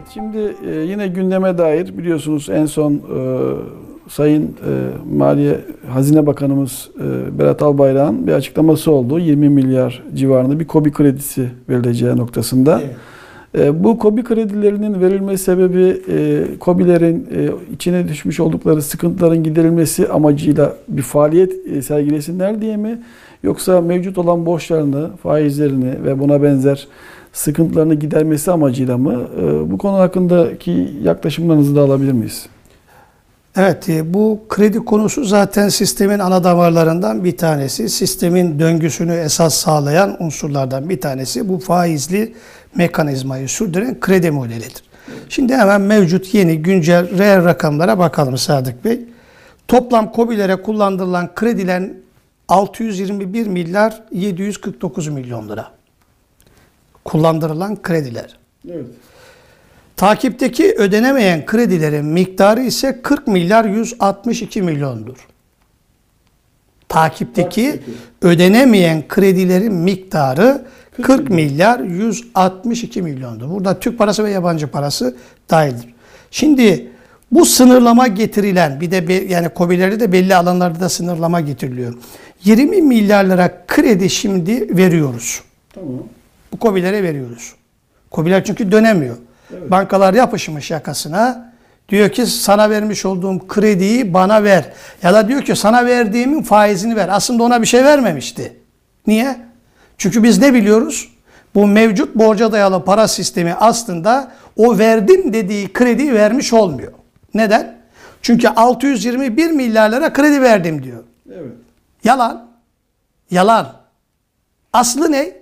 [0.00, 3.00] Evet şimdi e, yine gündeme dair biliyorsunuz en son e,
[4.08, 4.72] Sayın e,
[5.16, 9.18] Maliye Hazine Bakanımız e, Berat Albayrak'ın bir açıklaması oldu.
[9.18, 12.80] 20 milyar civarında bir KOBİ kredisi verileceği noktasında.
[12.80, 12.96] Evet.
[13.66, 20.76] E, bu KOBİ kredilerinin verilme sebebi e, KOBİ'lerin e, içine düşmüş oldukları sıkıntıların giderilmesi amacıyla
[20.88, 22.98] bir faaliyet e, sergilesinler diye mi?
[23.42, 26.88] Yoksa mevcut olan borçlarını, faizlerini ve buna benzer
[27.32, 29.28] sıkıntılarını gidermesi amacıyla mı?
[29.40, 32.46] E, bu konu hakkındaki yaklaşımlarınızı da alabilir miyiz?
[33.56, 37.88] Evet, e, bu kredi konusu zaten sistemin ana damarlarından bir tanesi.
[37.88, 42.34] Sistemin döngüsünü esas sağlayan unsurlardan bir tanesi bu faizli
[42.74, 44.82] mekanizmayı sürdüren kredi modelidir.
[45.28, 49.00] Şimdi hemen mevcut yeni güncel reel rakamlara bakalım Sadık Bey.
[49.68, 52.02] Toplam KOBİ'lere kullandırılan kredilerin
[52.50, 55.70] 621 milyar 749 milyon lira.
[57.04, 58.38] Kullandırılan krediler.
[58.70, 58.86] Evet.
[59.96, 65.16] Takipteki ödenemeyen kredilerin miktarı ise 40 milyar 162 milyondur.
[66.88, 67.96] Takipteki Takipteki.
[68.22, 70.64] ödenemeyen kredilerin miktarı
[71.02, 73.50] 40 milyar 162 milyondur.
[73.50, 75.16] Burada Türk parası ve yabancı parası
[75.50, 75.94] dahildir.
[76.30, 76.88] Şimdi
[77.32, 81.94] bu sınırlama getirilen bir de be- yani KOBİ'lerde de belli alanlarda da sınırlama getiriliyor.
[82.44, 85.42] 20 milyar lira kredi şimdi veriyoruz.
[85.74, 85.90] Tamam.
[86.52, 87.54] Bu KOBİ'lere veriyoruz.
[88.10, 89.16] KOBİ'ler çünkü dönemiyor.
[89.52, 89.70] Evet.
[89.70, 91.52] Bankalar yapışmış yakasına.
[91.88, 94.64] Diyor ki sana vermiş olduğum krediyi bana ver.
[95.02, 97.08] Ya da diyor ki sana verdiğimin faizini ver.
[97.12, 98.52] Aslında ona bir şey vermemişti.
[99.06, 99.36] Niye?
[99.98, 101.08] Çünkü biz ne biliyoruz?
[101.54, 106.92] Bu mevcut borca dayalı para sistemi aslında o verdim dediği krediyi vermiş olmuyor.
[107.34, 107.76] Neden?
[108.22, 111.04] Çünkü 621 milyar lira kredi verdim diyor.
[111.30, 111.52] Evet.
[112.04, 112.50] Yalan.
[113.30, 113.72] Yalan.
[114.72, 115.32] Aslı ne?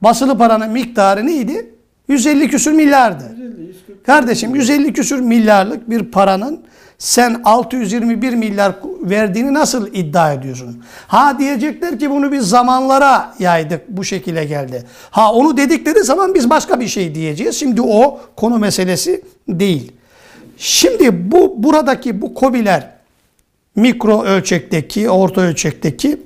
[0.00, 1.74] Basılı paranın miktarı neydi?
[2.08, 3.36] 150 küsür milyardı.
[4.06, 6.60] Kardeşim 150 küsür milyarlık bir paranın
[6.98, 10.84] sen 621 milyar verdiğini nasıl iddia ediyorsun?
[11.06, 14.84] Ha diyecekler ki bunu biz zamanlara yaydık bu şekilde geldi.
[15.10, 17.56] Ha onu dedikleri zaman biz başka bir şey diyeceğiz.
[17.56, 19.92] Şimdi o konu meselesi değil.
[20.56, 22.90] Şimdi bu buradaki bu kobiler
[23.78, 26.18] mikro ölçekteki, orta ölçekteki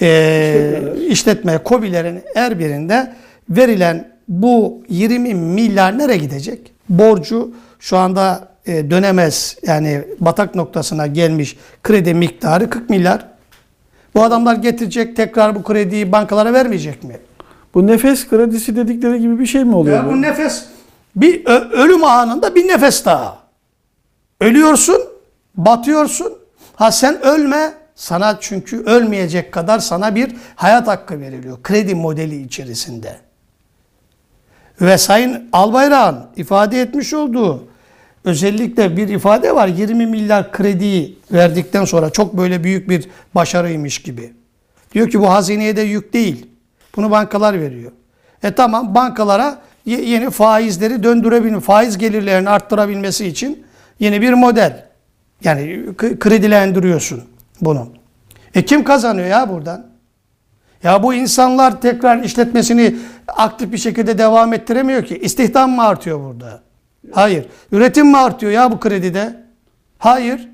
[0.00, 3.12] e, işletme kobilerin her birinde
[3.50, 6.72] verilen bu 20 milyar nereye gidecek?
[6.88, 13.26] Borcu şu anda e, dönemez yani batak noktasına gelmiş kredi miktarı 40 milyar.
[14.14, 17.16] Bu adamlar getirecek tekrar bu krediyi bankalara vermeyecek mi?
[17.74, 19.96] Bu nefes kredisi dedikleri gibi bir şey mi oluyor?
[19.96, 20.10] Ya bu?
[20.10, 20.64] bu nefes
[21.16, 23.38] bir ölüm anında bir nefes daha.
[24.40, 25.02] Ölüyorsun,
[25.54, 26.41] batıyorsun.
[26.76, 27.72] Ha sen ölme.
[27.94, 31.58] Sana çünkü ölmeyecek kadar sana bir hayat hakkı veriliyor.
[31.62, 33.16] Kredi modeli içerisinde.
[34.80, 37.64] Ve Sayın Albayrak'ın ifade etmiş olduğu
[38.24, 39.68] özellikle bir ifade var.
[39.68, 44.32] 20 milyar krediyi verdikten sonra çok böyle büyük bir başarıymış gibi.
[44.94, 46.46] Diyor ki bu hazineye de yük değil.
[46.96, 47.92] Bunu bankalar veriyor.
[48.42, 53.64] E tamam bankalara ye- yeni faizleri döndürebilme, faiz gelirlerini arttırabilmesi için
[54.00, 54.86] yeni bir model.
[55.44, 57.24] Yani kredilendiriyorsun
[57.60, 57.88] bunu.
[58.54, 59.86] E kim kazanıyor ya buradan?
[60.82, 62.96] Ya bu insanlar tekrar işletmesini
[63.28, 65.18] aktif bir şekilde devam ettiremiyor ki.
[65.18, 66.60] İstihdam mı artıyor burada?
[67.12, 67.46] Hayır.
[67.72, 69.42] Üretim mi artıyor ya bu kredide?
[69.98, 70.48] Hayır.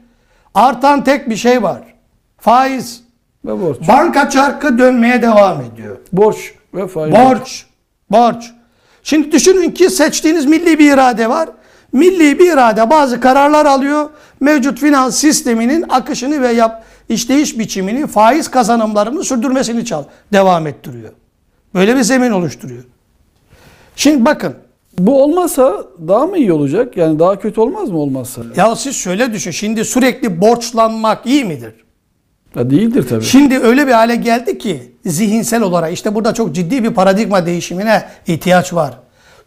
[0.55, 1.83] Artan tek bir şey var.
[2.39, 3.03] Faiz.
[3.45, 3.89] Ve borç.
[3.89, 5.97] Banka çarkı dönmeye devam ediyor.
[6.13, 7.15] Borç ve faiz.
[7.15, 7.67] Borç.
[8.11, 8.51] Borç.
[9.03, 11.49] Şimdi düşünün ki seçtiğiniz milli bir irade var.
[11.93, 14.11] Milli bir irade bazı kararlar alıyor.
[14.41, 21.13] Mevcut finans sisteminin akışını ve yap, işleyiş biçimini, faiz kazanımlarını sürdürmesini çal, devam ettiriyor.
[21.75, 22.85] Böyle bir zemin oluşturuyor.
[23.97, 24.55] Şimdi bakın.
[24.99, 26.97] Bu olmazsa daha mı iyi olacak?
[26.97, 28.43] Yani daha kötü olmaz mı olmazsa?
[28.57, 29.51] Ya siz şöyle düşün.
[29.51, 31.75] Şimdi sürekli borçlanmak iyi midir?
[32.57, 33.25] Ya değildir tabii.
[33.25, 38.05] Şimdi öyle bir hale geldi ki zihinsel olarak işte burada çok ciddi bir paradigma değişimine
[38.27, 38.95] ihtiyaç var.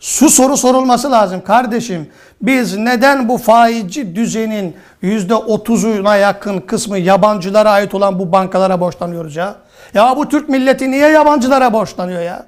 [0.02, 2.08] Su soru sorulması lazım kardeşim.
[2.42, 9.56] Biz neden bu faizci düzenin %30'una yakın kısmı yabancılara ait olan bu bankalara borçlanıyoruz ya?
[9.94, 12.46] Ya bu Türk milleti niye yabancılara borçlanıyor ya?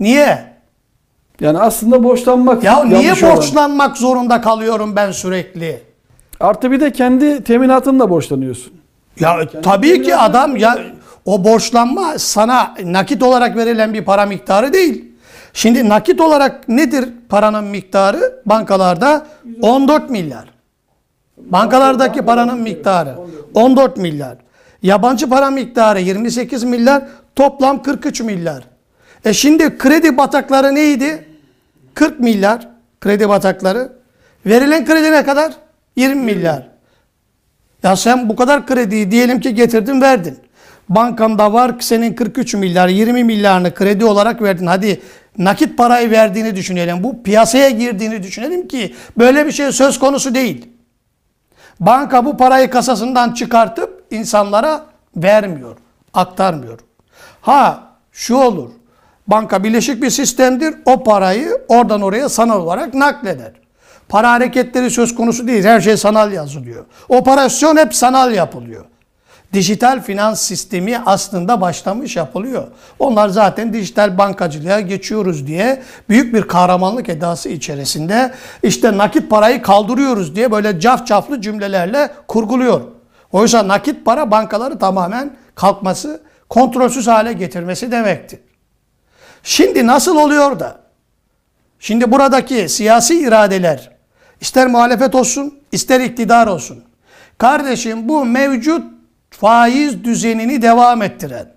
[0.00, 0.52] Niye?
[1.40, 3.36] Yani aslında borçlanmak Ya niye yanlış olan.
[3.36, 5.82] borçlanmak zorunda kalıyorum ben sürekli?
[6.40, 8.72] Artı bir de kendi teminatınla borçlanıyorsun.
[9.20, 10.78] Ya tabii ki adam ya
[11.24, 15.11] o borçlanma sana nakit olarak verilen bir para miktarı değil.
[15.52, 18.42] Şimdi nakit olarak nedir paranın miktarı?
[18.46, 19.26] Bankalarda
[19.62, 20.48] 14 milyar.
[21.36, 23.16] Bankalardaki paranın miktarı
[23.54, 24.36] 14 milyar.
[24.82, 27.02] Yabancı para miktarı 28 milyar,
[27.36, 28.64] toplam 43 milyar.
[29.24, 31.28] E şimdi kredi batakları neydi?
[31.94, 32.68] 40 milyar.
[33.00, 33.92] Kredi batakları.
[34.46, 35.52] Verilen kredi ne kadar?
[35.96, 36.68] 20 milyar.
[37.82, 40.38] Ya sen bu kadar krediyi diyelim ki getirdin verdin.
[40.88, 44.66] Bankanda var ki senin 43 milyar 20 milyarını kredi olarak verdin.
[44.66, 45.00] Hadi
[45.38, 47.04] nakit parayı verdiğini düşünelim.
[47.04, 50.68] Bu piyasaya girdiğini düşünelim ki böyle bir şey söz konusu değil.
[51.80, 54.86] Banka bu parayı kasasından çıkartıp insanlara
[55.16, 55.76] vermiyor,
[56.14, 56.78] aktarmıyor.
[57.40, 57.82] Ha
[58.12, 58.70] şu olur.
[59.26, 60.74] Banka bileşik bir sistemdir.
[60.84, 63.52] O parayı oradan oraya sanal olarak nakleder.
[64.08, 65.64] Para hareketleri söz konusu değil.
[65.64, 66.84] Her şey sanal yazılıyor.
[67.08, 68.84] Operasyon hep sanal yapılıyor.
[69.52, 72.68] Dijital finans sistemi aslında başlamış yapılıyor.
[72.98, 78.32] Onlar zaten dijital bankacılığa geçiyoruz diye büyük bir kahramanlık edası içerisinde
[78.62, 82.80] işte nakit parayı kaldırıyoruz diye böyle cafcaflı cümlelerle kurguluyor.
[83.32, 88.40] Oysa nakit para bankaları tamamen kalkması, kontrolsüz hale getirmesi demektir.
[89.42, 90.80] Şimdi nasıl oluyor da?
[91.78, 93.90] Şimdi buradaki siyasi iradeler
[94.40, 96.84] ister muhalefet olsun ister iktidar olsun.
[97.38, 99.01] Kardeşim bu mevcut
[99.42, 101.48] faiz düzenini devam ettiren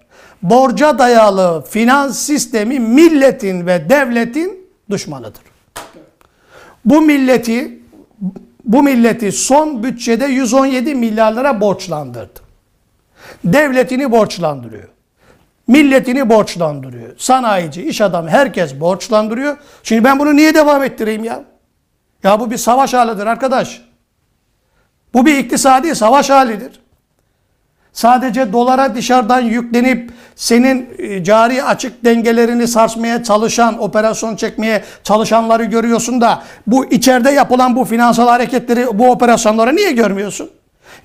[0.42, 5.42] borca dayalı finans sistemi milletin ve devletin düşmanıdır.
[6.86, 7.80] Bu milleti
[8.64, 12.40] bu milleti son bütçede 117 milyar lira borçlandırdı.
[13.44, 14.90] Devletini borçlandırıyor.
[15.68, 17.18] Milletini borçlandırıyor.
[17.18, 19.58] Sanayici, iş adamı herkes borçlandırıyor.
[19.84, 21.44] Şimdi ben bunu niye devam ettireyim ya?
[22.24, 23.82] Ya bu bir savaş halidir arkadaş.
[25.14, 26.85] Bu bir iktisadi savaş halidir.
[27.96, 36.22] Sadece dolara dışarıdan yüklenip senin e, cari açık dengelerini sarsmaya çalışan, operasyon çekmeye çalışanları görüyorsun
[36.22, 40.50] da bu içeride yapılan bu finansal hareketleri, bu operasyonları niye görmüyorsun?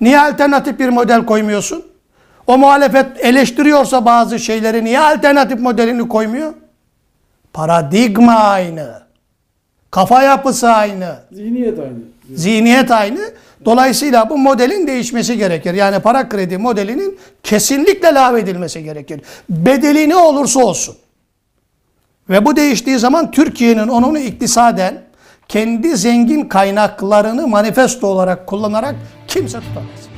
[0.01, 1.85] Niye alternatif bir model koymuyorsun?
[2.47, 6.53] O muhalefet eleştiriyorsa bazı şeyleri niye alternatif modelini koymuyor?
[7.53, 9.10] Paradigma aynı.
[9.91, 11.15] Kafa yapısı aynı.
[11.31, 11.99] Zihniyet aynı.
[12.35, 13.19] Zihniyet aynı.
[13.65, 15.73] Dolayısıyla bu modelin değişmesi gerekir.
[15.73, 19.21] Yani para kredi modelinin kesinlikle lağvedilmesi gerekir.
[19.49, 20.95] Bedeli ne olursa olsun.
[22.29, 25.01] Ve bu değiştiği zaman Türkiye'nin onunu iktisaden
[25.47, 28.95] kendi zengin kaynaklarını manifesto olarak kullanarak
[29.27, 30.10] kimse tutamaz.